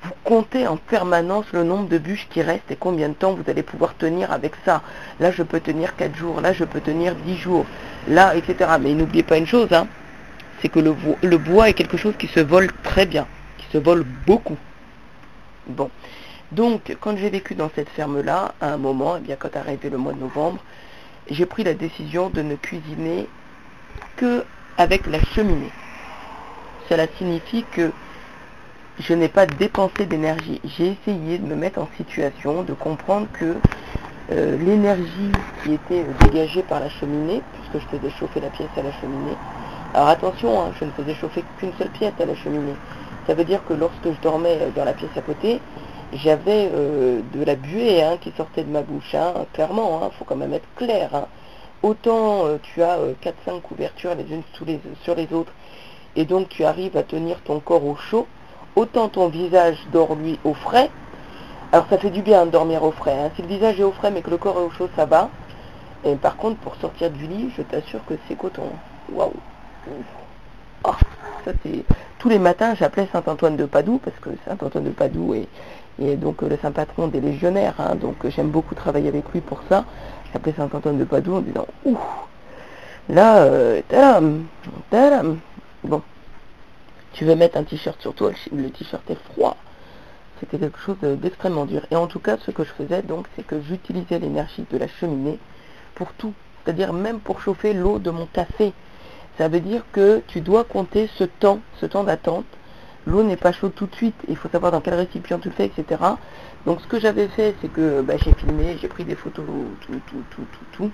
vous 0.04 0.14
comptez 0.24 0.68
en 0.68 0.78
permanence 0.78 1.46
le 1.52 1.64
nombre 1.64 1.90
de 1.90 1.98
bûches 1.98 2.28
qui 2.30 2.42
restent 2.42 2.72
et 2.72 2.76
combien 2.76 3.10
de 3.10 3.14
temps 3.14 3.34
vous 3.34 3.50
allez 3.50 3.64
pouvoir 3.64 3.96
tenir 3.96 4.32
avec 4.32 4.54
ça. 4.66 4.82
Là, 5.20 5.32
je 5.32 5.44
peux 5.44 5.60
tenir 5.60 5.96
4 5.96 6.16
jours, 6.16 6.42
là, 6.42 6.54
je 6.54 6.64
peux 6.64 6.80
tenir 6.80 7.16
10 7.16 7.38
jours, 7.38 7.66
là, 8.08 8.36
etc. 8.36 8.72
Mais 8.80 8.94
n'oubliez 8.94 9.24
pas 9.24 9.38
une 9.38 9.48
chose, 9.48 9.72
hein, 9.74 9.88
c'est 10.62 10.70
que 10.70 10.80
le, 10.80 11.38
bois 11.38 11.70
est 11.70 11.74
quelque 11.74 11.98
chose 11.98 12.14
qui 12.18 12.28
se 12.28 12.40
vole 12.40 12.72
très 12.84 13.06
bien, 13.06 13.28
qui 13.58 13.66
se 13.72 13.78
vole 13.78 14.06
beaucoup. 14.26 14.58
Bon. 15.68 15.90
Donc, 16.52 16.96
quand 17.00 17.16
j'ai 17.18 17.30
vécu 17.30 17.54
dans 17.54 17.70
cette 17.76 17.90
ferme-là, 17.90 18.54
à 18.60 18.74
un 18.74 18.78
moment, 18.78 19.18
eh 19.18 19.22
bien, 19.22 19.36
quand 19.38 19.56
arrivé 19.56 19.90
le 19.90 19.98
mois 19.98 20.14
de 20.14 20.20
novembre, 20.20 20.60
j'ai 21.30 21.46
pris 21.46 21.64
la 21.64 21.74
décision 21.74 22.30
de 22.30 22.42
ne 22.42 22.56
cuisiner 22.56 23.28
que 24.16 24.44
avec 24.78 25.06
la 25.08 25.22
cheminée. 25.36 25.72
Cela 26.88 27.06
signifie 27.18 27.66
que 27.72 27.92
je 29.00 29.14
n'ai 29.14 29.30
pas 29.30 29.46
dépensé 29.46 30.06
d'énergie. 30.06 30.60
J'ai 30.66 30.98
essayé 31.02 31.38
de 31.38 31.46
me 31.46 31.56
mettre 31.56 31.80
en 31.80 31.88
situation 31.98 32.64
de 32.64 32.74
comprendre 32.74 33.28
que 33.34 33.56
euh, 34.32 34.58
l'énergie 34.58 35.32
qui 35.64 35.74
était 35.74 36.06
dégagée 36.26 36.64
par 36.64 36.80
la 36.82 36.90
cheminée, 36.90 37.42
puisque 37.54 37.86
je 37.86 37.98
faisais 37.98 38.12
chauffer 38.20 38.42
la 38.42 38.50
pièce 38.50 38.70
à 38.78 38.84
la 38.84 38.92
cheminée. 39.00 39.38
Alors 39.94 40.10
attention, 40.10 40.62
hein, 40.62 40.72
je 40.80 40.86
ne 40.86 40.92
faisais 40.92 41.16
chauffer 41.16 41.44
qu'une 41.58 41.72
seule 41.80 41.90
pièce 41.90 42.14
à 42.20 42.26
la 42.26 42.36
cheminée. 42.36 42.76
Ça 43.26 43.34
veut 43.34 43.46
dire 43.46 43.62
que 43.66 43.74
lorsque 43.74 44.04
je 44.04 44.22
dormais 44.22 44.58
dans 44.76 44.86
la 44.86 44.94
pièce 44.94 45.16
à 45.16 45.22
côté, 45.22 45.62
j'avais 46.14 46.70
euh, 46.74 47.22
de 47.34 47.44
la 47.44 47.56
buée 47.56 48.04
hein, 48.04 48.18
qui 48.20 48.32
sortait 48.36 48.64
de 48.64 48.72
ma 48.72 48.82
bouche, 48.82 49.16
hein, 49.16 49.34
clairement, 49.54 50.10
il 50.12 50.18
faut 50.18 50.26
quand 50.26 50.36
même 50.36 50.54
être 50.54 50.68
clair. 50.76 51.10
Autant 51.84 52.46
euh, 52.46 52.58
tu 52.62 52.84
as 52.84 52.98
4-5 53.24 53.62
couvertures 53.62 54.14
les 54.16 54.32
unes 54.34 54.44
sous 54.54 54.66
les, 54.66 54.80
sur 55.04 55.16
les 55.16 55.32
autres, 55.32 55.54
et 56.18 56.26
donc 56.26 56.50
tu 56.50 56.66
arrives 56.66 56.98
à 56.98 57.04
tenir 57.04 57.40
ton 57.42 57.60
corps 57.60 57.86
au 57.86 57.96
chaud, 57.96 58.28
autant 58.80 59.10
ton 59.10 59.28
visage 59.28 59.78
dort 59.92 60.16
lui 60.16 60.40
au 60.46 60.54
frais, 60.54 60.90
alors 61.72 61.86
ça 61.90 61.98
fait 61.98 62.10
du 62.10 62.22
bien 62.22 62.46
de 62.46 62.52
dormir 62.52 62.82
au 62.84 62.92
frais. 62.92 63.18
Hein. 63.20 63.30
Si 63.36 63.42
le 63.42 63.48
visage 63.50 63.80
est 63.80 63.84
au 63.84 63.92
frais 63.92 64.10
mais 64.10 64.22
que 64.22 64.30
le 64.30 64.38
corps 64.38 64.58
est 64.58 64.64
au 64.64 64.70
chaud, 64.72 64.90
ça 64.96 65.06
va. 65.06 65.30
Et 66.06 66.16
par 66.16 66.38
contre, 66.38 66.58
pour 66.60 66.76
sortir 66.78 67.12
du 67.12 67.28
lit, 67.28 67.52
je 67.58 67.62
t'assure 67.62 68.00
que 68.08 68.14
c'est 68.28 68.36
coton. 68.36 68.70
Waouh 69.12 69.34
ah, 70.86 70.96
Ça 71.44 71.52
c'est 71.62 71.84
tous 72.20 72.30
les 72.30 72.40
matins, 72.40 72.74
j'appelais 72.74 73.08
Saint 73.12 73.24
Antoine 73.28 73.58
de 73.58 73.66
Padoue 73.66 74.00
parce 74.04 74.18
que 74.20 74.30
Saint 74.46 74.66
Antoine 74.66 74.86
de 74.86 74.92
Padoue 74.92 75.36
est, 75.36 76.16
donc 76.16 76.42
le 76.42 76.58
saint 76.62 76.72
patron 76.72 77.08
des 77.08 77.20
légionnaires. 77.20 77.76
Hein. 77.80 77.96
donc 77.96 78.16
j'aime 78.30 78.50
beaucoup 78.50 78.76
travailler 78.76 79.10
avec 79.10 79.30
lui 79.34 79.42
pour 79.42 79.60
ça. 79.68 79.84
J'appelais 80.32 80.54
Saint 80.56 80.70
Antoine 80.74 80.98
de 80.98 81.04
Padoue 81.04 81.36
en 81.36 81.42
disant 81.42 81.68
ouh 81.86 81.98
là, 83.10 83.40
euh, 83.40 83.82
tadam, 83.90 84.46
tadam. 84.90 85.40
Bon, 85.84 86.02
tu 87.14 87.26
veux 87.26 87.36
mettre 87.36 87.58
un 87.58 87.64
t-shirt 87.64 88.00
sur 88.02 88.14
toi, 88.14 88.32
le 88.52 88.70
t-shirt 88.70 89.10
est 89.10 89.20
froid 89.34 89.58
c'était 90.40 90.58
quelque 90.58 90.80
chose 90.80 90.98
d'extrêmement 91.02 91.66
dur. 91.66 91.82
Et 91.92 91.96
en 91.96 92.08
tout 92.08 92.20
cas, 92.20 92.38
ce 92.38 92.52
que 92.52 92.64
je 92.64 92.72
faisais 92.72 93.02
donc, 93.02 93.28
c'est 93.36 93.46
que 93.46 93.62
j'utilisais 93.62 94.20
l'énergie 94.20 94.66
de 94.70 94.78
la 94.78 94.88
cheminée 94.88 95.38
pour 95.96 96.14
tout. 96.14 96.34
C'est-à-dire 96.64 96.94
même 96.94 97.20
pour 97.20 97.42
chauffer 97.42 97.74
l'eau 97.74 98.00
de 98.00 98.10
mon 98.10 98.26
café. 98.26 98.74
Ça 99.38 99.48
veut 99.48 99.60
dire 99.60 99.84
que 99.92 100.22
tu 100.28 100.42
dois 100.42 100.64
compter 100.64 101.10
ce 101.16 101.24
temps, 101.24 101.60
ce 101.80 101.86
temps 101.86 102.04
d'attente. 102.04 102.46
L'eau 103.06 103.24
n'est 103.24 103.38
pas 103.38 103.52
chaude 103.52 103.74
tout 103.76 103.88
de 103.88 103.96
suite. 103.96 104.16
Il 104.28 104.36
faut 104.36 104.50
savoir 104.50 104.72
dans 104.72 104.82
quel 104.82 104.94
récipient 104.94 105.40
tu 105.40 105.50
le 105.50 105.56
fais, 105.56 105.66
etc. 105.66 106.02
Donc 106.66 106.82
ce 106.82 106.88
que 106.88 107.00
j'avais 107.00 107.28
fait, 107.28 107.56
c'est 107.62 107.72
que 107.72 108.02
bah, 108.02 108.16
j'ai 108.18 108.34
filmé, 108.34 108.78
j'ai 108.80 108.88
pris 108.88 109.06
des 109.06 109.16
photos, 109.16 109.46
tout, 109.82 109.94
tout, 110.08 110.24
tout, 110.32 110.46
tout, 110.52 110.66
tout. 110.74 110.92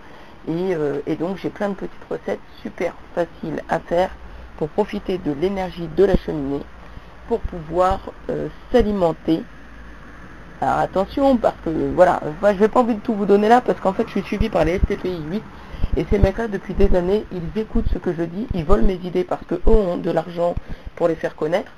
Et, 0.48 0.76
euh, 0.76 1.02
et 1.08 1.16
donc 1.16 1.38
j'ai 1.38 1.50
plein 1.50 1.70
de 1.70 1.74
petites 1.74 2.06
recettes 2.10 2.40
super 2.62 2.94
faciles 3.16 3.64
à 3.68 3.80
faire 3.80 4.12
pour 4.58 4.70
profiter 4.70 5.18
de 5.18 5.32
l'énergie 5.32 5.88
de 5.96 6.04
la 6.04 6.16
cheminée 6.18 6.64
pour 7.28 7.40
pouvoir 7.40 8.00
euh, 8.30 8.48
s'alimenter. 8.72 9.44
Alors 10.62 10.80
attention, 10.80 11.38
parce 11.38 11.56
que 11.66 11.70
voilà, 11.94 12.22
je 12.42 12.54
vais 12.54 12.68
pas 12.68 12.80
envie 12.80 12.96
de 12.96 13.02
tout 13.02 13.14
vous 13.14 13.26
donner 13.26 13.50
là, 13.50 13.62
parce 13.62 13.80
qu'en 13.80 13.94
fait 13.94 14.06
je 14.08 14.12
suis 14.12 14.24
suivi 14.24 14.50
par 14.50 14.64
les 14.64 14.78
STPI 14.80 15.22
8, 15.30 15.44
et 15.98 16.06
ces 16.10 16.20
mecs-là, 16.20 16.48
depuis 16.48 16.74
des 16.74 16.96
années, 16.96 17.26
ils 17.32 17.60
écoutent 17.60 17.90
ce 17.92 17.98
que 17.98 18.14
je 18.14 18.24
dis, 18.24 18.48
ils 18.54 18.64
volent 18.64 18.86
mes 18.86 19.00
idées 19.04 19.24
parce 19.24 19.46
que 19.46 19.56
eux 19.56 19.62
ont 19.68 19.98
de 19.98 20.12
l'argent 20.12 20.56
pour 20.96 21.08
les 21.08 21.16
faire 21.16 21.36
connaître, 21.36 21.72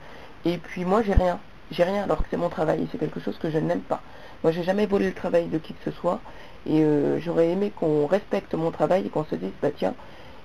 et 0.46 0.57
puis 0.57 0.86
moi 0.86 1.01
j'ai 1.01 1.13
rien. 1.13 1.39
J'ai 1.72 1.84
rien 1.84 2.03
alors 2.03 2.19
que 2.19 2.25
c'est 2.29 2.38
mon 2.38 2.50
travail, 2.50 2.88
c'est 2.91 2.98
quelque 2.98 3.19
chose 3.19 3.38
que 3.38 3.50
je 3.50 3.57
n'aime 3.57 3.81
pas. 3.81 4.01
Moi 4.43 4.51
j'ai 4.51 4.63
jamais 4.63 4.86
volé 4.86 5.07
le 5.07 5.13
travail 5.13 5.48
de 5.48 5.57
qui 5.57 5.74
que 5.74 5.91
ce 5.91 5.91
soit, 5.91 6.19
et 6.65 6.84
euh, 6.84 7.19
j'aurais 7.19 7.50
aimé 7.50 7.72
qu'on 7.75 8.05
respecte 8.05 8.53
mon 8.53 8.72
travail 8.72 9.05
et 9.05 9.10
qu'on 9.10 9.25
se 9.25 9.36
dise, 9.36 9.51
bah 9.62 9.69
tiens, 9.75 9.93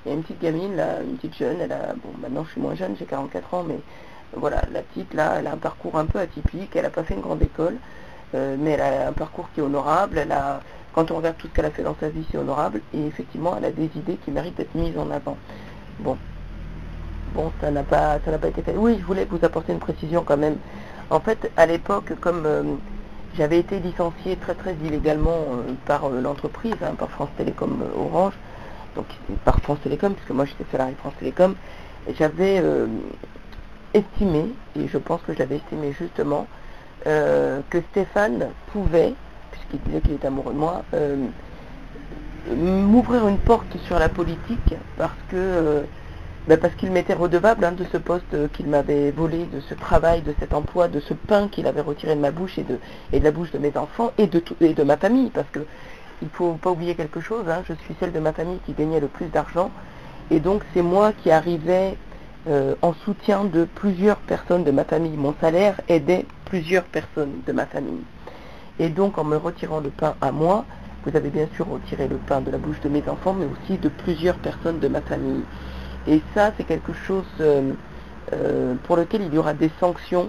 il 0.05 0.09
y 0.09 0.13
a 0.13 0.15
une 0.15 0.23
petite 0.23 0.41
gamine 0.41 0.83
une 1.03 1.17
petite 1.17 1.37
jeune, 1.37 1.57
elle 1.61 1.73
a, 1.73 1.95
bon 1.95 2.11
maintenant 2.21 2.45
je 2.45 2.51
suis 2.51 2.61
moins 2.61 2.75
jeune, 2.75 2.97
j'ai 2.99 3.05
44 3.05 3.55
ans, 3.55 3.65
mais 3.67 3.79
voilà, 4.35 4.63
la 4.73 4.83
petite 4.83 5.13
là, 5.15 5.35
elle 5.39 5.47
a 5.47 5.53
un 5.53 5.57
parcours 5.59 5.97
un 5.99 6.07
peu 6.07 6.19
atypique, 6.19 6.75
elle 6.75 6.83
n'a 6.83 6.91
pas 6.91 7.03
fait 7.03 7.15
une 7.15 7.21
grande 7.21 7.43
école, 7.43 7.77
euh, 8.35 8.57
mais 8.59 8.71
elle 8.73 8.81
a 8.81 9.09
un 9.09 9.13
parcours 9.13 9.49
qui 9.55 9.61
est 9.61 9.63
honorable, 9.63 10.19
elle 10.19 10.33
a, 10.33 10.61
quand 10.95 11.11
on 11.11 11.17
regarde 11.17 11.37
tout 11.37 11.49
ce 11.49 11.53
qu'elle 11.53 11.67
a 11.67 11.71
fait 11.71 11.83
dans 11.83 11.97
sa 12.01 12.09
vie, 12.09 12.27
c'est 12.31 12.39
honorable, 12.39 12.81
et 12.95 13.07
effectivement, 13.07 13.55
elle 13.57 13.67
a 13.67 13.71
des 13.71 13.91
idées 13.95 14.17
qui 14.25 14.31
méritent 14.31 14.57
d'être 14.57 14.75
mises 14.75 14.97
en 14.99 15.11
avant. 15.11 15.37
Bon, 16.01 16.17
bon, 17.35 17.53
ça 17.61 17.71
n'a 17.71 17.83
pas, 17.83 18.19
ça 18.25 18.31
n'a 18.31 18.39
pas 18.39 18.49
été 18.49 18.63
fait. 18.63 18.75
Oui, 18.77 18.97
je 18.99 19.05
voulais 19.05 19.27
vous 19.27 19.45
apporter 19.45 19.73
une 19.73 19.79
précision 19.79 20.25
quand 20.25 20.39
même. 20.39 20.57
En 21.11 21.21
fait, 21.21 21.51
à 21.57 21.67
l'époque, 21.67 22.15
comme 22.21 22.45
euh, 22.47 22.63
j'avais 23.37 23.59
été 23.59 23.81
licencié 23.81 24.37
très 24.37 24.55
très 24.55 24.75
illégalement 24.83 25.31
euh, 25.31 25.73
par 25.85 26.09
l'entreprise, 26.09 26.77
hein, 26.83 26.95
par 26.97 27.11
France 27.11 27.29
Télécom 27.37 27.85
Orange, 27.97 28.35
donc 28.95 29.07
par 29.45 29.61
France 29.61 29.79
Télécom, 29.83 30.15
puisque 30.15 30.31
moi 30.31 30.45
j'étais 30.45 30.65
salarié 30.71 30.95
France 30.99 31.15
Télécom, 31.19 31.55
j'avais 32.19 32.63
estimé, 33.95 34.47
et 34.77 34.89
je 34.89 34.99
pense 34.99 35.21
que 35.23 35.33
je 35.33 35.39
l'avais 35.39 35.57
estimé 35.57 35.93
justement, 35.93 36.47
euh, 37.07 37.61
que 37.71 37.81
Stéphane 37.91 38.49
pouvait, 38.73 39.15
puisqu'il 39.51 39.81
disait 39.81 40.01
qu'il 40.01 40.13
était 40.13 40.29
amoureux 40.29 40.53
de 40.53 40.59
moi, 40.59 40.85
euh, 40.95 41.17
m'ouvrir 42.55 43.27
une 43.29 43.39
porte 43.39 43.77
sur 43.87 43.99
la 43.99 44.09
politique 44.09 44.75
parce 44.97 45.13
que 45.29 45.37
euh, 45.37 45.83
ben 46.49 46.59
parce 46.59 46.75
qu'il 46.75 46.91
m'était 46.91 47.15
redevable 47.15 47.65
hein, 47.65 47.73
de 47.73 47.85
ce 47.93 47.97
poste 47.97 48.51
qu'il 48.53 48.67
m'avait 48.67 49.13
volé, 49.13 49.47
de 49.53 49.61
ce 49.61 49.75
travail, 49.75 50.23
de 50.23 50.35
cet 50.41 50.55
emploi, 50.55 50.89
de 50.89 50.99
ce 50.99 51.15
pain 51.15 51.49
qu'il 51.49 51.67
avait 51.69 51.81
retiré 51.81 52.17
de 52.17 52.21
ma 52.21 52.33
bouche 52.33 52.59
et 52.59 52.65
de, 52.65 52.79
et 53.13 53.21
de 53.21 53.25
la 53.25 53.31
bouche 53.31 53.53
de 53.53 53.59
mes 53.59 53.77
enfants 53.77 54.13
et 54.19 54.27
de, 54.27 54.41
tout, 54.41 54.57
et 54.61 54.75
de 54.75 54.83
ma 54.83 54.97
famille, 54.97 55.31
parce 55.31 55.49
que 55.51 55.61
il 56.23 56.29
faut 56.29 56.52
pas 56.52 56.71
oublier 56.71 56.95
quelque 56.95 57.21
chose, 57.21 57.45
hein, 57.49 57.62
je 57.69 57.75
suis 57.75 57.95
celle 58.00 58.12
de 58.12 58.21
ma 58.21 58.33
famille 58.33 58.61
qui 58.64 58.73
gagnait 58.73 59.00
le 59.00 59.09
plus 59.09 59.26
d'argent, 59.26 59.71
et 60.31 60.41
donc 60.41 60.62
c'est 60.73 60.83
moi 60.83 61.12
qui 61.12 61.31
arrivais 61.31 61.97
euh, 62.49 62.75
en 62.83 62.93
soutien 62.93 63.45
de 63.45 63.64
plusieurs 63.64 64.17
personnes 64.17 64.64
de 64.64 64.71
ma 64.71 64.85
famille. 64.85 65.17
Mon 65.17 65.35
salaire 65.41 65.81
aidait 65.88 66.26
plusieurs 66.45 66.85
personnes 66.85 67.41
de 67.47 67.52
ma 67.52 67.67
famille. 67.67 68.02
Et 68.79 68.88
donc 68.88 69.19
en 69.19 69.25
me 69.25 69.37
retirant 69.37 69.81
le 69.81 69.91
pain 69.91 70.14
à 70.21 70.33
moi, 70.33 70.64
vous 71.05 71.17
avez 71.17 71.31
bien 71.31 71.49
sûr 71.55 71.69
retiré 71.69 72.09
le 72.09 72.17
pain 72.17 72.41
de 72.41 72.50
la 72.50 72.59
bouche 72.59 72.81
de 72.81 72.88
mes 72.88 73.07
enfants, 73.09 73.35
mais 73.35 73.47
aussi 73.47 73.79
de 73.79 73.88
plusieurs 73.88 74.37
personnes 74.37 74.79
de 74.79 74.88
ma 74.88 75.00
famille. 75.02 75.43
Et 76.07 76.21
ça, 76.35 76.52
c'est 76.57 76.64
quelque 76.64 76.93
chose 76.93 77.25
euh, 77.41 77.73
euh, 78.33 78.75
pour 78.85 78.97
lequel 78.97 79.23
il 79.23 79.35
y 79.35 79.38
aura 79.38 79.55
des 79.55 79.71
sanctions, 79.79 80.29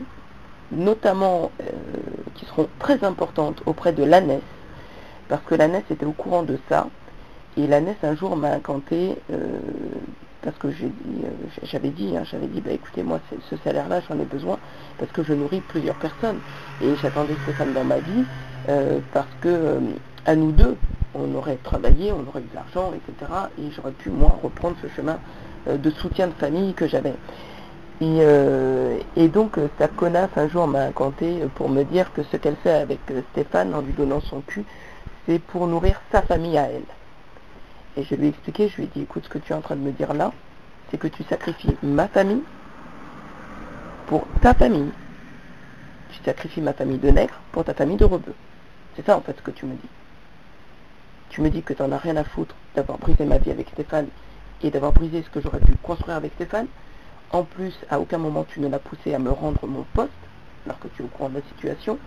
notamment 0.72 1.52
qui 2.34 2.46
seront 2.46 2.68
très 2.80 3.04
importantes 3.04 3.62
auprès 3.68 3.94
de 3.94 4.04
l'ANES, 4.04 4.42
parce 5.28 5.44
que 5.44 5.56
l'ANES 5.56 5.84
était 5.90 6.06
au 6.06 6.12
courant 6.12 6.44
de 6.44 6.58
ça. 6.70 6.88
Et 7.58 7.68
l'ANES 7.68 7.96
un 8.04 8.16
jour 8.16 8.36
m'a 8.36 8.52
incanté 8.52 9.16
parce 10.44 10.58
que 10.58 10.68
euh, 10.68 10.90
j'avais 11.64 11.90
dit, 11.90 12.16
hein, 12.16 12.24
j'avais 12.30 12.48
dit, 12.48 12.62
bah 12.62 12.72
écoutez, 12.72 13.02
moi, 13.02 13.20
ce 13.50 13.56
salaire-là, 13.64 14.02
j'en 14.08 14.20
ai 14.20 14.26
besoin 14.26 14.60
parce 14.98 15.12
que 15.12 15.24
je 15.24 15.34
nourris 15.34 15.62
plusieurs 15.62 15.96
personnes. 15.96 16.40
Et 16.82 16.96
j'attendais 16.96 17.36
Stéphane 17.44 17.74
dans 17.74 17.86
ma 17.86 18.00
vie 18.00 18.26
euh, 18.70 19.00
parce 19.14 19.34
que 19.42 19.48
euh, 19.48 19.80
à 20.26 20.36
nous 20.36 20.52
deux, 20.52 20.76
on 21.16 21.34
aurait 21.36 21.58
travaillé, 21.64 22.12
on 22.12 22.28
aurait 22.28 22.42
eu 22.42 22.50
de 22.50 22.56
l'argent, 22.56 22.92
etc. 22.94 23.32
Et 23.58 23.72
j'aurais 23.72 23.92
pu, 23.92 24.10
moi, 24.10 24.38
reprendre 24.42 24.76
ce 24.82 24.88
chemin 24.96 25.18
de 25.68 25.90
soutien 25.92 26.28
de 26.28 26.34
famille 26.34 26.74
que 26.74 26.88
j'avais. 26.88 27.14
Et, 28.02 29.28
donc, 29.30 29.58
sa 29.80 29.88
un 30.36 30.48
jour 30.50 30.68
m'a 30.68 30.82
incanté 30.82 31.40
pour 31.56 31.70
me 31.70 31.84
dire 31.84 32.12
que 32.12 32.22
ce 32.24 32.36
qu'elle 32.36 32.58
fait 32.58 32.74
avec 32.74 33.00
Stéphane 33.32 33.74
en 33.74 33.82
lui 33.82 33.94
donnant 33.94 34.20
son 34.20 34.42
cul, 34.42 34.66
c'est 35.26 35.40
pour 35.40 35.68
nourrir 35.68 36.02
sa 36.12 36.22
famille 36.22 36.58
à 36.58 36.70
elle. 36.70 36.86
Et 37.96 38.04
je 38.04 38.16
lui 38.16 38.26
ai 38.26 38.30
expliqué, 38.30 38.68
je 38.70 38.78
lui 38.78 38.84
ai 38.84 38.88
dit, 38.88 39.02
écoute, 39.02 39.26
ce 39.26 39.30
que 39.30 39.38
tu 39.38 39.54
es 39.54 39.56
en 39.56 39.62
train 39.62 39.76
de 39.76 39.82
me 39.82 39.92
dire 39.92 40.14
là, 40.14 40.32
c'est 40.90 40.98
que 40.98 41.08
tu 41.08 41.24
sacrifies 41.24 41.76
ma 41.84 42.08
famille 42.08 42.44
pour 44.08 44.26
ta 44.42 44.54
famille. 44.54 44.92
Tu 46.10 46.24
sacrifies 46.24 46.62
ma 46.62 46.74
famille 46.74 46.98
de 46.98 47.10
nègres 47.10 47.40
pour 47.52 47.64
ta 47.64 47.74
famille 47.74 47.98
de 47.98 48.06
rebeux. 48.06 48.36
C'est 48.96 49.06
ça 49.06 49.18
en 49.18 49.22
fait 49.22 49.36
ce 49.36 49.42
que 49.42 49.52
tu 49.52 49.66
me 49.66 49.74
dis. 49.74 49.90
Tu 51.30 51.42
me 51.42 51.50
dis 51.50 51.64
que 51.64 51.74
tu 51.74 51.82
n'en 51.82 51.92
as 51.92 51.98
rien 51.98 52.16
à 52.18 52.24
foutre 52.24 52.56
d'avoir 52.76 52.98
brisé 53.00 53.26
ma 53.26 53.38
vie 53.38 53.52
avec 53.52 53.70
Stéphane 53.70 54.08
et 54.62 54.70
d'avoir 54.70 54.92
brisé 54.92 55.24
ce 55.24 55.30
que 55.30 55.42
j'aurais 55.42 55.60
pu 55.60 55.74
construire 55.82 56.18
avec 56.18 56.34
Stéphane. 56.34 56.68
En 57.32 57.44
plus, 57.44 57.74
à 57.90 58.00
aucun 58.00 58.20
moment 58.20 58.46
tu 58.48 58.60
ne 58.60 58.68
l'as 58.68 58.80
poussé 58.80 59.16
à 59.16 59.20
me 59.20 59.32
rendre 59.32 59.66
mon 59.66 59.84
poste, 59.94 60.12
alors 60.66 60.80
que 60.80 60.88
tu 60.90 61.02
es 61.02 61.06
au 61.06 61.08
courant 61.08 61.30
de 61.30 61.36
la 61.36 61.42
situation. 61.42 61.98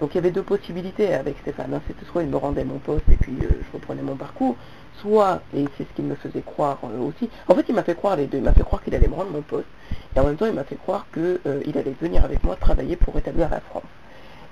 Donc 0.00 0.10
il 0.12 0.16
y 0.16 0.18
avait 0.18 0.30
deux 0.30 0.42
possibilités 0.42 1.12
avec 1.12 1.36
Stéphane. 1.42 1.74
Hein. 1.74 1.80
C'était 1.86 2.06
soit 2.06 2.22
il 2.22 2.28
me 2.28 2.36
rendait 2.36 2.64
mon 2.64 2.78
poste 2.78 3.04
et 3.10 3.16
puis 3.16 3.36
euh, 3.42 3.48
je 3.50 3.72
reprenais 3.76 4.02
mon 4.02 4.14
parcours, 4.14 4.56
soit, 5.00 5.40
et 5.54 5.64
c'est 5.76 5.84
ce 5.84 5.92
qu'il 5.94 6.04
me 6.04 6.14
faisait 6.14 6.42
croire 6.42 6.78
euh, 6.84 7.08
aussi, 7.08 7.28
en 7.48 7.54
fait 7.54 7.64
il 7.68 7.74
m'a 7.74 7.82
fait 7.82 7.94
croire 7.94 8.16
les 8.16 8.26
deux, 8.26 8.38
il 8.38 8.44
m'a 8.44 8.52
fait 8.52 8.62
croire 8.62 8.82
qu'il 8.82 8.94
allait 8.94 9.08
me 9.08 9.14
rendre 9.14 9.30
mon 9.30 9.42
poste, 9.42 9.66
et 10.14 10.20
en 10.20 10.24
même 10.24 10.36
temps 10.36 10.46
il 10.46 10.52
m'a 10.52 10.64
fait 10.64 10.76
croire 10.76 11.06
qu'il 11.12 11.40
euh, 11.46 11.62
allait 11.74 11.94
venir 12.00 12.24
avec 12.24 12.44
moi 12.44 12.56
travailler 12.56 12.96
pour 12.96 13.14
rétablir 13.14 13.48
la 13.48 13.60
France. 13.60 13.82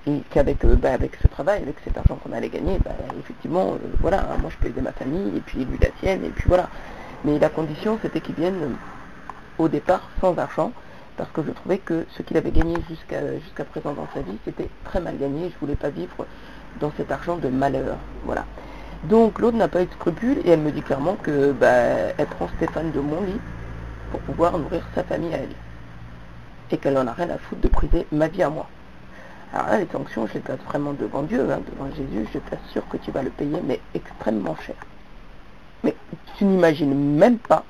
Et 0.09 0.23
qu'avec 0.31 0.65
bah, 0.65 0.93
avec 0.93 1.17
ce 1.21 1.27
travail, 1.27 1.63
avec 1.63 1.77
cet 1.85 1.99
argent 1.99 2.17
qu'on 2.17 2.33
allait 2.33 2.49
gagner, 2.49 2.79
bah, 2.85 2.93
effectivement, 3.19 3.77
voilà, 4.01 4.21
hein, 4.21 4.37
moi 4.41 4.51
je 4.51 4.57
peux 4.59 4.69
aider 4.69 4.81
ma 4.81 4.93
famille, 4.93 5.37
et 5.37 5.41
puis 5.41 5.65
lui 5.65 5.79
la 5.81 5.89
sienne, 6.01 6.25
et 6.25 6.31
puis 6.31 6.45
voilà. 6.49 6.69
Mais 7.25 7.39
la 7.39 7.49
condition 7.49 7.99
c'était 8.03 8.21
qu'il 8.21 8.35
vienne 8.37 8.77
au 9.59 9.69
départ 9.69 10.09
sans 10.21 10.37
argent, 10.39 10.73
parce 11.17 11.31
que 11.31 11.43
je 11.43 11.51
trouvais 11.51 11.79
que 11.79 12.07
ce 12.17 12.23
qu'il 12.23 12.37
avait 12.37 12.51
gagné 12.51 12.77
jusqu'à 12.89 13.65
présent 13.65 13.93
dans 13.93 14.09
sa 14.15 14.21
vie, 14.21 14.39
c'était 14.45 14.69
très 14.85 15.01
mal 15.01 15.17
gagné. 15.19 15.49
Je 15.49 15.55
ne 15.55 15.61
voulais 15.61 15.77
pas 15.77 15.89
vivre 15.89 16.27
dans 16.81 16.93
cet 16.97 17.11
argent 17.11 17.37
de 17.37 17.49
malheur. 17.49 17.97
Voilà. 18.25 18.45
Donc 19.05 19.39
l'autre 19.39 19.57
n'a 19.57 19.69
pas 19.69 19.83
eu 19.83 19.87
de 19.87 19.93
scrupule 19.93 20.39
et 20.45 20.51
elle 20.51 20.61
me 20.61 20.71
dit 20.71 20.83
clairement 20.83 21.17
que 21.23 21.53
bah, 21.53 21.69
elle 22.19 22.27
prend 22.27 22.49
Stéphane 22.57 22.91
de 22.93 23.01
mon 23.01 23.23
lit 23.23 23.41
pour 24.11 24.21
pouvoir 24.21 24.59
nourrir 24.59 24.83
sa 24.95 25.05
famille 25.05 25.33
à 25.35 25.39
elle. 25.39 25.55
Et 26.71 26.79
qu'elle 26.79 26.95
n'en 26.95 27.07
a 27.07 27.13
rien 27.13 27.31
à 27.31 27.39
foutre 27.39 27.61
de 27.61 27.69
briser 27.69 28.07
ma 28.13 28.29
vie 28.29 28.43
à 28.43 28.51
moi. 28.51 28.69
Alors 29.53 29.69
là, 29.69 29.79
les 29.79 29.87
sanctions, 29.87 30.27
je 30.27 30.35
les 30.35 30.41
place 30.41 30.59
vraiment 30.67 30.93
devant 30.93 31.23
Dieu, 31.23 31.41
hein, 31.51 31.61
devant 31.73 31.89
Jésus, 31.95 32.29
je 32.35 32.39
t'assure 32.41 32.87
que 32.89 32.97
tu 32.97 33.11
vas 33.13 33.23
le 33.23 33.31
payer, 33.31 33.61
mais 33.65 33.81
extrêmement 33.95 34.57
cher. 34.57 34.75
Mais 35.85 35.95
tu 36.37 36.45
n'imagines 36.45 36.95
même 36.95 37.39
pas 37.39 37.65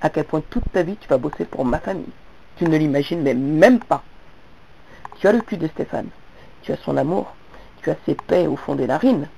à 0.00 0.10
quel 0.10 0.24
point 0.24 0.42
toute 0.50 0.70
ta 0.72 0.82
vie 0.82 0.96
tu 0.96 1.08
vas 1.08 1.18
bosser 1.18 1.44
pour 1.44 1.64
ma 1.64 1.78
famille. 1.78 2.12
Tu 2.56 2.64
ne 2.64 2.76
l'imagines 2.76 3.22
même 3.22 3.80
pas. 3.80 4.02
Tu 5.18 5.26
as 5.26 5.32
le 5.32 5.40
cul 5.40 5.56
de 5.56 5.66
Stéphane, 5.68 6.08
tu 6.62 6.72
as 6.72 6.76
son 6.76 6.96
amour, 6.96 7.34
tu 7.82 7.90
as 7.90 7.96
ses 8.04 8.14
paix 8.14 8.46
au 8.46 8.56
fond 8.56 8.74
des 8.74 8.86
narines. 8.86 9.28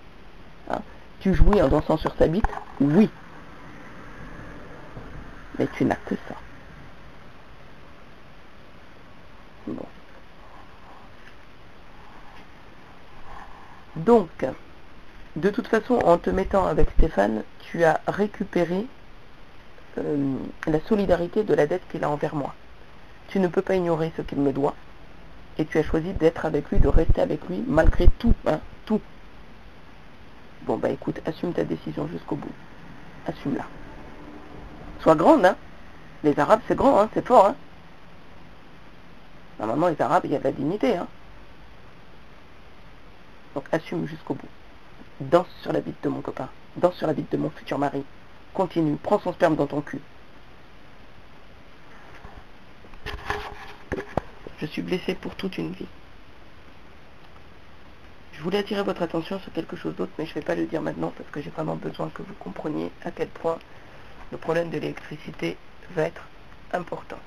Hein? 0.71 0.81
Tu 1.21 1.35
jouis 1.35 1.63
en 1.63 1.69
dansant 1.69 1.97
sur 1.97 2.15
sa 2.17 2.27
bite? 2.27 2.49
Oui. 2.81 3.11
Mais 5.59 5.69
tu 5.75 5.85
n'as 5.85 5.97
que 5.97 6.15
ça. 6.29 6.35
Bon. 9.67 9.87
Donc, 13.97 14.47
de 15.37 15.51
toute 15.51 15.67
façon, 15.67 15.95
en 16.05 16.19
te 16.19 16.31
mettant 16.31 16.67
avec 16.67 16.91
Stéphane, 16.93 17.43
tu 17.61 17.85
as 17.85 18.01
récupéré 18.07 18.87
euh, 19.99 20.35
la 20.67 20.81
solidarité 20.81 21.43
de 21.45 21.55
la 21.55 21.67
dette 21.67 21.83
qu'il 21.91 22.05
a 22.05 22.11
envers 22.11 22.35
moi. 22.35 22.55
Tu 23.29 23.41
ne 23.41 23.49
peux 23.49 23.63
pas 23.63 23.75
ignorer 23.75 24.13
ce 24.17 24.23
qu'il 24.23 24.39
me 24.39 24.53
doit. 24.53 24.75
Et 25.59 25.65
tu 25.65 25.79
as 25.79 25.83
choisi 25.83 26.13
d'être 26.13 26.47
avec 26.47 26.71
lui, 26.71 26.79
de 26.79 26.89
rester 26.89 27.21
avec 27.21 27.47
lui, 27.49 27.63
malgré 27.67 28.09
tout, 28.19 28.35
hein, 28.47 28.61
tout. 28.87 29.01
Bon, 30.63 30.77
bah 30.77 30.91
écoute, 30.91 31.21
assume 31.27 31.53
ta 31.53 31.65
décision 31.65 32.07
jusqu'au 32.09 32.37
bout. 32.37 32.53
Assume-la. 33.27 33.65
Sois 35.01 35.15
grande, 35.15 35.45
hein. 35.45 35.57
Les 36.25 36.39
Arabes, 36.39 36.61
c'est 36.69 36.77
grand, 36.77 37.01
hein, 37.01 37.11
c'est 37.15 37.27
fort, 37.27 37.47
hein. 37.47 37.57
Normalement, 39.59 39.89
les 39.89 40.01
Arabes, 40.01 40.25
il 40.25 40.31
y 40.31 40.37
a 40.37 40.39
de 40.39 40.45
la 40.45 40.53
dignité, 40.53 40.97
hein. 40.97 41.09
Donc 43.55 43.65
assume 43.73 44.07
jusqu'au 44.07 44.35
bout. 44.35 44.49
Danse 45.21 45.49
sur 45.63 45.73
la 45.73 45.81
bite 45.81 46.03
de 46.03 46.09
mon 46.09 46.21
copain. 46.21 46.49
Danse 46.77 46.95
sur 46.95 47.07
la 47.09 47.13
bite 47.13 47.33
de 47.33 47.37
mon 47.37 47.51
futur 47.51 47.79
mari. 47.79 48.05
Continue. 48.55 48.97
Prends 48.97 49.19
son 49.21 49.33
sperme 49.33 49.57
dans 49.57 49.67
ton 49.67 49.81
cul. 49.81 50.01
Je 54.61 54.67
suis 54.67 54.83
blessé 54.83 55.15
pour 55.15 55.35
toute 55.37 55.57
une 55.59 55.73
vie. 55.73 55.87
Je 58.33 58.43
voulais 58.43 58.59
attirer 58.59 58.83
votre 58.83 59.03
attention 59.03 59.39
sur 59.41 59.53
quelque 59.53 59.77
chose 59.77 59.95
d'autre, 59.97 60.13
mais 60.19 60.25
je 60.25 60.31
ne 60.31 60.35
vais 60.37 60.43
pas 60.43 60.55
le 60.55 60.67
dire 60.67 60.83
maintenant 60.83 61.13
parce 61.17 61.29
que 61.31 61.41
j'ai 61.41 61.51
vraiment 61.51 61.77
besoin 61.77 62.09
que 62.09 62.23
vous 62.23 62.35
compreniez 62.35 62.91
à 63.05 63.11
quel 63.11 63.29
point 63.29 63.59
le 64.31 64.39
problème 64.39 64.71
de 64.71 64.79
l'électricité 64.79 65.57
va 65.95 66.03
être 66.03 66.23
important. 66.73 67.19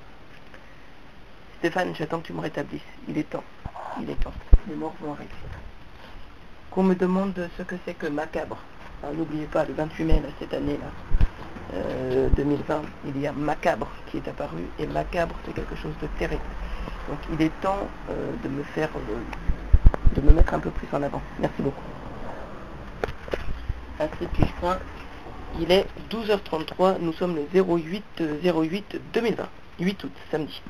Stéphane, 1.59 1.93
j'attends 1.95 2.19
que 2.19 2.27
tu 2.27 2.33
me 2.33 2.41
rétablisses. 2.41 2.81
Il 3.07 3.17
est 3.17 3.29
temps. 3.29 3.43
Il 4.01 4.09
est 4.09 4.19
temps. 4.21 4.33
Les 4.67 4.75
morts 4.75 4.95
vont 5.01 5.13
arriver. 5.13 5.29
Qu'on 6.69 6.83
me 6.83 6.95
demande 6.95 7.49
ce 7.57 7.63
que 7.63 7.75
c'est 7.85 7.93
que 7.93 8.07
macabre. 8.07 8.57
N'oubliez 9.09 9.45
pas, 9.45 9.65
le 9.65 9.73
28 9.73 10.03
mai, 10.05 10.21
cette 10.39 10.53
année-là, 10.53 10.87
2020, 12.35 12.75
euh, 12.75 12.81
il 13.07 13.19
y 13.19 13.27
a 13.27 13.31
macabre 13.31 13.87
qui 14.07 14.17
est 14.17 14.27
apparu, 14.27 14.61
et 14.77 14.85
macabre, 14.85 15.35
c'est 15.45 15.53
quelque 15.53 15.75
chose 15.75 15.93
de 16.01 16.07
terrible. 16.19 16.41
Donc 17.09 17.17
il 17.33 17.41
est 17.41 17.61
temps 17.61 17.87
euh, 18.09 18.31
de 18.43 18.49
me 18.49 18.63
faire, 18.63 18.89
euh, 18.95 20.15
de 20.15 20.21
me 20.21 20.33
mettre 20.33 20.53
un 20.53 20.59
peu 20.59 20.69
plus 20.69 20.87
en 20.93 21.01
avant. 21.01 21.21
Merci 21.39 21.61
beaucoup. 21.61 21.81
Ainsi 23.99 24.27
puis. 24.33 24.45
Il 25.59 25.71
est 25.71 25.85
12h33, 26.09 26.99
nous 27.01 27.11
sommes 27.13 27.35
le 27.35 27.61
08 27.61 28.23
08 28.43 29.01
2020, 29.13 29.49
8 29.79 30.03
août, 30.03 30.11
samedi. 30.31 30.61